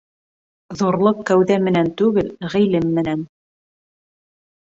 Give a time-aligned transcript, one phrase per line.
[0.79, 3.21] Ҙурлыҡ кәүҙә менән түгел, ғилем менән.